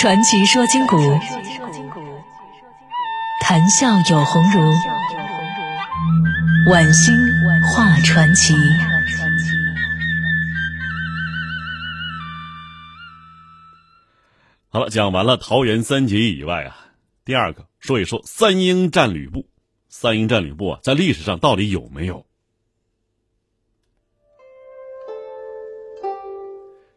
[0.00, 0.96] 传奇说今古，
[3.42, 4.72] 谈笑有鸿儒。
[6.70, 7.14] 晚星
[7.62, 8.54] 画传奇。
[14.70, 16.74] 好了，讲完了桃园三结义以外啊，
[17.26, 19.50] 第二个说一说三英战吕布。
[19.90, 22.24] 三英战吕布啊，在历史上到底有没有？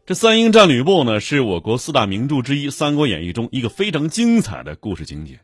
[0.06, 5.40] 这三英战吕布呢，是我国四大名著之一《三国演义》中一个非常精彩的故事情节。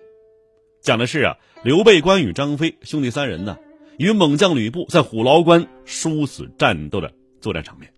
[0.83, 3.57] 讲的是啊，刘备、关羽、张飞兄弟三人呢，
[3.97, 7.91] 与猛将吕布在虎牢关殊死战斗的作战场面，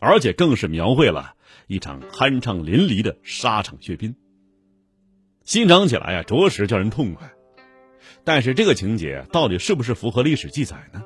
[0.00, 1.34] 而且更是描绘了
[1.66, 4.16] 一场酣畅淋漓的沙场血拼。
[5.44, 7.30] 欣赏起来呀，着实叫人痛快。
[8.24, 11.02] 但是这个情节到底是不是符合历史记载呢？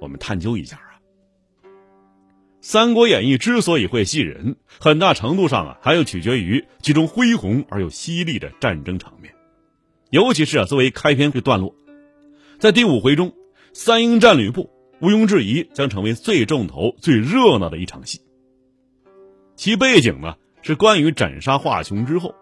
[0.00, 0.93] 我们探究一下啊。
[2.66, 9.34] 《三国演义》之所以会吸引人，很大程度上啊，还要取决于其中恢宏而又犀利的战争场面，
[10.08, 11.74] 尤其是啊，作为开篇这段落，
[12.58, 13.34] 在第五回中，
[13.74, 14.70] 三英战吕布，
[15.02, 18.22] 毋庸置疑将成为最重头、最热闹的一场戏。
[19.56, 22.34] 其背景呢，是关羽斩杀华雄之后，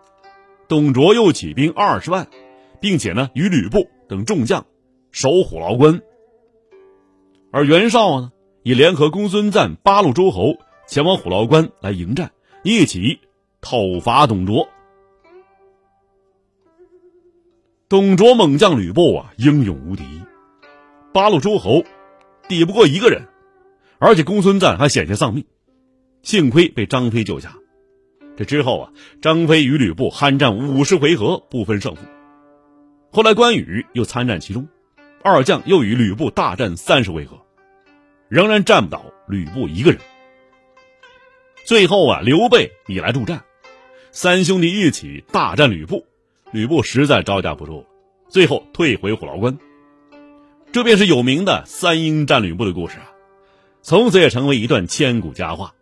[0.68, 2.28] 董卓又起兵二十万，
[2.80, 4.66] 并且呢，与吕布等众将
[5.10, 6.00] 守虎牢关，
[7.50, 8.30] 而袁绍呢？
[8.64, 12.30] 以联合公孙瓒八路诸侯前往虎牢关来迎战，
[12.62, 13.18] 一起
[13.60, 14.68] 讨伐董卓。
[17.88, 20.04] 董卓猛将吕布啊，英勇无敌，
[21.12, 21.82] 八路诸侯
[22.46, 23.26] 抵不过一个人，
[23.98, 25.44] 而且公孙瓒还险些丧命，
[26.22, 27.56] 幸亏被张飞救下。
[28.36, 32.02] 这之后啊，张飞与吕布酣战五十回合，不分胜负。
[33.10, 34.68] 后来关羽又参战其中，
[35.24, 37.41] 二将又与吕布大战三十回合。
[38.32, 40.00] 仍然战不倒吕布一个人。
[41.66, 43.44] 最后啊，刘备你来助战，
[44.10, 46.06] 三兄弟一起大战吕布，
[46.50, 47.84] 吕布实在招架不住，
[48.30, 49.58] 最后退回虎牢关。
[50.72, 53.12] 这便是有名的三英战吕布的故事啊，
[53.82, 55.74] 从此也成为一段千古佳话。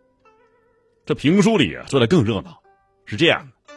[1.05, 2.61] 这评书里啊说的更热闹，
[3.05, 3.73] 是这样的：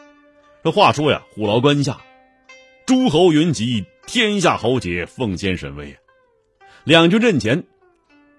[0.65, 2.01] 这话说呀，虎牢关下，
[2.85, 5.95] 诸侯云集，天下豪杰奉先神威，
[6.83, 7.63] 两军阵前。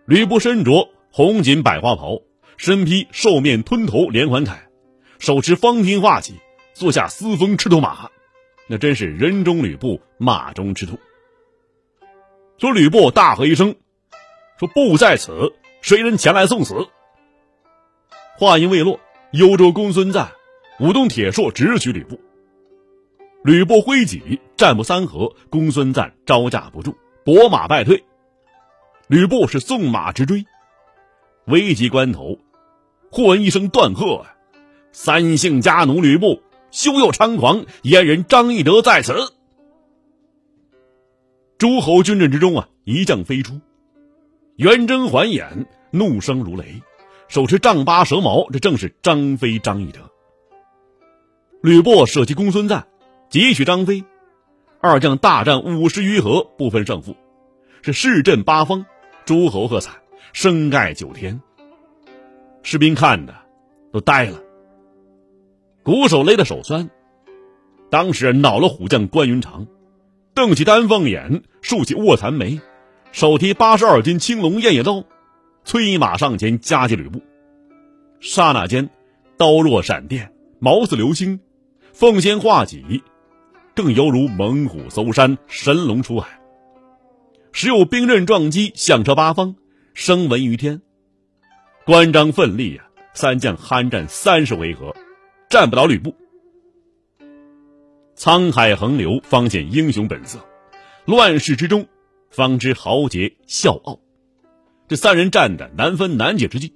[0.06, 2.22] 吕布身着红锦百花袍，
[2.56, 4.54] 身披兽面吞头连环铠，
[5.18, 6.34] 手持方天画戟，
[6.74, 8.08] 坐下嘶风赤兔马，
[8.68, 10.96] 那真是人中吕布，马中赤兔。
[12.56, 13.74] 说吕布大喝一声
[14.60, 16.86] ：“说布在此，谁人前来送死？”
[18.38, 19.00] 话音未落，
[19.32, 20.30] 幽州公孙瓒
[20.78, 22.20] 舞动铁槊直取吕布。
[23.42, 26.94] 吕布挥戟，战不三合，公孙瓒招架不住，
[27.24, 28.04] 拨马败退。
[29.08, 30.44] 吕布是纵马直追，
[31.46, 32.40] 危急关头，
[33.12, 34.26] 忽闻一声断喝
[34.90, 37.66] ：“三姓家奴吕布，休要猖狂！
[37.84, 39.14] 阉人张翼德在此。”
[41.56, 43.60] 诸侯军阵之中啊，一将飞出，
[44.56, 46.82] 圆睁环眼，怒声如雷，
[47.28, 50.00] 手持丈八蛇矛，这正是张飞张翼德。
[51.62, 52.88] 吕布舍弃公孙瓒，
[53.30, 54.04] 急取张飞，
[54.80, 57.16] 二将大战五十余合，不分胜负，
[57.82, 58.84] 是势震八方。
[59.26, 59.90] 诸侯喝彩，
[60.32, 61.42] 声盖九天。
[62.62, 63.34] 士兵看的
[63.92, 64.40] 都呆了，
[65.82, 66.88] 鼓手勒得手酸。
[67.90, 69.66] 当时恼了虎将关云长，
[70.32, 72.60] 瞪起丹凤眼，竖起卧蚕眉，
[73.10, 75.02] 手提八十二斤青龙偃月刀，
[75.64, 77.20] 催马上前夹击吕布。
[78.20, 78.88] 刹那间，
[79.36, 81.40] 刀若闪电，矛似流星，
[81.92, 83.02] 凤仙画戟，
[83.74, 86.38] 更犹如猛虎搜山，神龙出海。
[87.58, 89.56] 时有兵刃撞击，响彻八方，
[89.94, 90.82] 声闻于天。
[91.86, 92.84] 关张奋力呀，
[93.14, 94.94] 三将酣战三十回合，
[95.48, 96.14] 战不倒吕布。
[98.14, 100.38] 沧海横流，方显英雄本色；
[101.06, 101.86] 乱世之中，
[102.28, 104.00] 方知豪杰笑傲。
[104.86, 106.74] 这三人战的难分难解之际，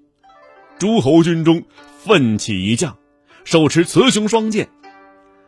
[0.78, 1.62] 诸侯军中
[1.98, 2.96] 奋起一将，
[3.44, 4.70] 手持雌雄双剑，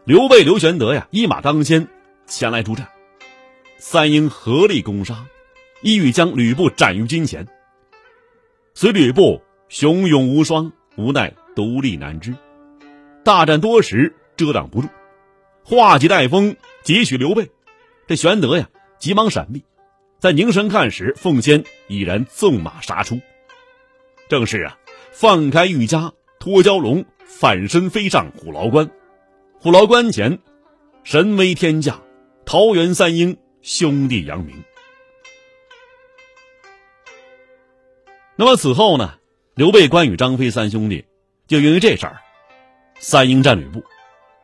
[0.05, 1.89] 刘备、刘玄德呀，一马当先
[2.27, 2.87] 前来助战。
[3.85, 5.27] 三英合力攻杀，
[5.81, 7.45] 意欲将吕布斩于金钱。
[8.75, 12.33] 虽吕布雄勇无双，无奈独立难支，
[13.25, 14.89] 大战多时遮挡不住，
[15.65, 17.51] 画戟带风急取刘备。
[18.07, 18.71] 这玄德呀，
[19.01, 19.65] 急忙闪避，
[20.21, 23.21] 在凝神看时，凤仙已然纵马杀出。
[24.29, 24.79] 正是啊，
[25.11, 28.89] 放开玉枷脱蛟龙，反身飞上虎牢关。
[29.59, 30.39] 虎牢关前，
[31.03, 32.01] 神威天降，
[32.47, 33.37] 桃园三英。
[33.63, 34.63] 兄弟扬名。
[38.37, 39.19] 那么此后呢？
[39.55, 41.05] 刘备、关羽、张飞三兄弟
[41.47, 42.17] 就因为这事儿，
[42.99, 43.85] 三英战吕布，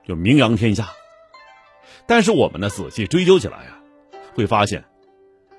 [0.07, 0.87] 就名扬天下。
[2.07, 3.81] 但是我们呢，仔细追究起来啊，
[4.35, 4.85] 会发现，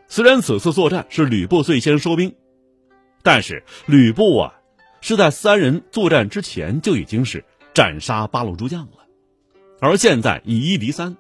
[0.08, 2.36] 虽然此次作战是吕布最先收兵，
[3.24, 4.54] 但是吕布啊，
[5.02, 9.08] 是在三人作战之前就已经是斩杀八路诸将了，
[9.82, 11.18] 而现在以一敌三，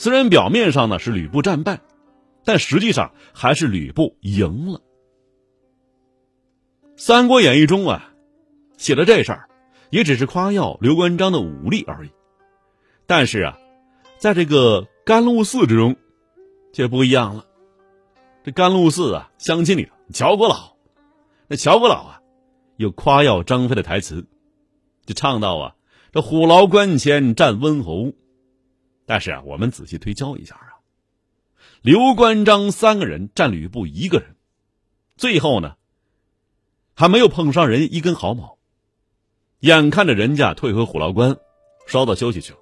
[0.00, 1.78] 虽然表面上呢是吕布战败，
[2.42, 4.78] 但实际上还是吕布赢了。
[6.96, 8.10] 《三国演义》中啊，
[8.78, 9.50] 写的这事儿。
[9.90, 12.10] 也只是夸耀刘关张的武力而已，
[13.06, 13.58] 但是啊，
[14.16, 15.96] 在这个甘露寺之中，
[16.72, 17.44] 却不一样了。
[18.42, 20.76] 这甘露寺啊，乡亲里头，乔国老，
[21.46, 22.20] 那乔国老啊，
[22.76, 24.24] 有夸耀张飞的台词，
[25.04, 25.74] 就唱到啊，
[26.10, 28.14] 这虎牢关前战温侯。
[29.10, 30.78] 但是啊，我们仔细推敲一下啊，
[31.82, 34.36] 刘关张三个人战吕布一个人，
[35.16, 35.74] 最后呢，
[36.94, 38.56] 还没有碰上人一根毫毛。
[39.58, 41.36] 眼看着人家退回虎牢关，
[41.88, 42.60] 稍作休息去了。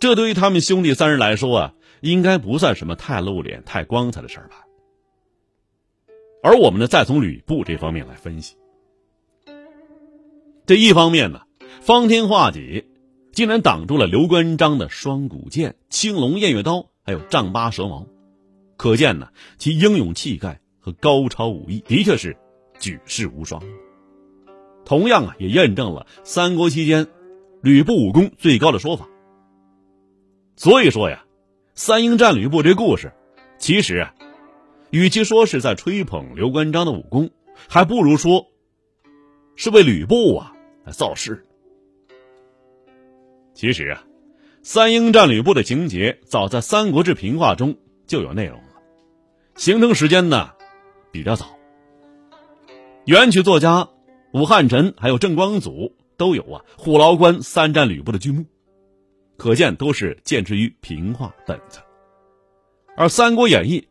[0.00, 4.64] 这对于他们兄弟三人来说啊，应该不算什么太露脸、太光彩的事儿吧。
[6.42, 8.56] 而我们呢，再从吕布这方面来分析。
[10.66, 11.42] 这一方面呢，
[11.80, 12.90] 方天画戟
[13.38, 18.04] 竟然挡住了刘关张的双股剑、青龙偃月刀，还有丈八蛇矛，
[18.76, 22.36] 可见呢，其英勇气概和高超武艺的确是
[22.80, 23.62] 举世无双。
[24.84, 27.06] 同样啊，也验证了三国期间
[27.62, 29.08] 吕布武功最高的说法。
[30.56, 31.24] 所以说呀，
[31.76, 33.12] 三英战吕布这故事，
[33.56, 34.12] 其实啊，
[34.90, 37.30] 与其说是在吹捧刘关张的武功，
[37.68, 38.48] 还不如说
[39.54, 40.52] 是为吕布啊
[40.90, 41.44] 造势。
[43.58, 44.04] 其实啊，
[44.62, 47.76] 三英战吕布的情节早在《三国志平话》中
[48.06, 48.68] 就有内容了，
[49.56, 50.52] 形成时间呢
[51.10, 51.58] 比较早。
[53.04, 53.88] 元曲作家。
[54.32, 58.44] 武汉臣还有郑光祖都有啊，虎牢关三战吕布的剧目，
[59.38, 61.80] 可见都是见之于平话本子。
[62.94, 63.88] 而《三国演义》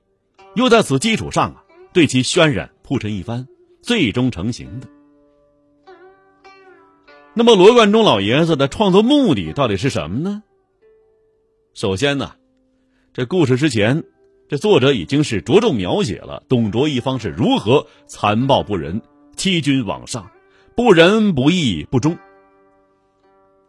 [0.55, 3.47] 又在此基础上啊，对其渲染铺陈一番，
[3.81, 4.87] 最终成型的。
[7.37, 10.41] 那么罗贯中老爷子的创作目的到底是什么呢？
[11.75, 12.31] 首先呢，
[13.13, 14.03] 这故事之前，
[14.49, 18.99] 这作者已经是着重描写了董卓一方是如何残暴不仁。
[19.35, 20.31] 欺君罔上，
[20.75, 22.17] 不仁不义不忠。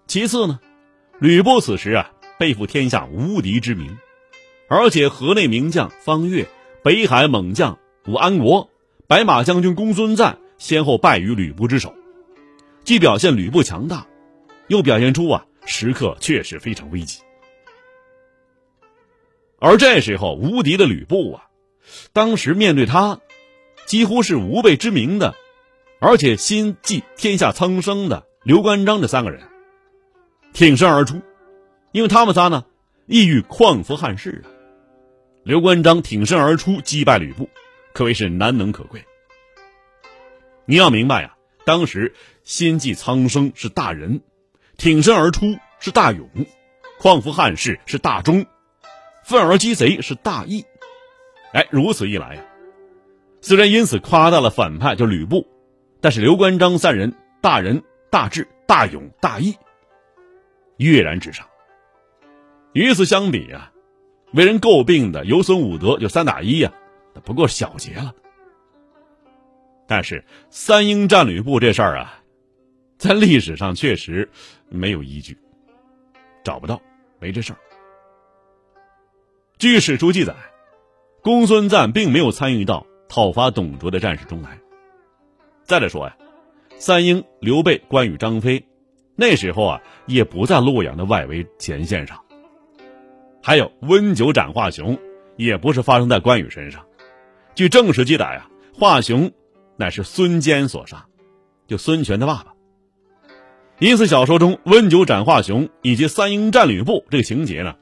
[0.06, 0.61] 其次呢，
[1.19, 3.99] 吕布此时啊背负天下无敌之名，
[4.71, 6.49] 而且河内名将方悦、
[6.82, 8.71] 北海猛将武安国、
[9.06, 11.93] 白马将军公孙瓒先后败于吕布之手，
[12.88, 14.06] 既表现吕布强大，
[14.69, 17.20] 又表现出啊时刻确实非常危急。
[19.58, 21.50] 而这时候无敌的吕布啊，
[22.14, 23.20] 当时面对他，
[23.85, 25.35] 几乎是无辈之名的。
[26.00, 29.43] 而且心系天下苍生的刘关张这三个人
[30.55, 31.20] 挺身而出，
[31.93, 32.64] 因为他们仨呢
[33.05, 34.49] 意欲匡扶汉室啊。
[35.44, 37.50] 刘关张挺身而出击败吕布，
[37.93, 39.05] 可谓是难能可贵。
[40.64, 41.37] 你要明白呀，
[41.67, 42.14] 当时
[42.49, 44.23] 心系苍生是大仁，
[44.79, 46.27] 挺身而出是大勇，
[46.99, 48.47] 匡扶汉室是大忠，
[49.23, 50.65] 愤而击贼是大义。
[51.53, 52.43] 哎，如此一来呀，
[53.43, 55.47] 虽然因此夸大了反派就吕布。
[56.00, 59.55] 但是刘关张三人大仁大智大勇大义，
[60.78, 61.47] 跃然纸上。
[62.73, 63.73] 与此相比啊，
[64.33, 66.73] 为人诟病的有损武德就三打一呀，
[67.14, 68.14] 那不过小节了。
[69.87, 72.23] 但是三英战吕布这事儿啊，
[72.99, 74.28] 在历史上确实
[74.69, 75.38] 没有依据，
[76.43, 76.83] 找不到，
[77.21, 77.59] 没这事儿。
[79.57, 80.35] 据史书记载，
[81.23, 84.59] 公孙瓒并没有参与到讨伐董卓的战事中来。
[85.62, 86.17] 再来说呀，
[86.76, 88.67] 三英、刘备、关羽、张飞，
[89.14, 92.25] 那时候啊也不在洛阳的外围前线上。
[93.40, 94.99] 还有温酒斩华雄，
[95.37, 96.85] 也不是发生在关羽身上。
[97.55, 99.31] 据正史记载啊，华雄
[99.76, 101.07] 乃是孙坚所杀，
[101.69, 102.55] 就孙权的爸爸。
[103.80, 107.73] 因此，小说中温酒斩华雄以及三英战吕布这个情节呢，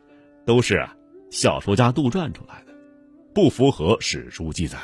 [0.44, 0.94] 都是啊
[1.30, 2.74] 小说家杜撰出来的，
[3.34, 4.78] 不符合史书记载。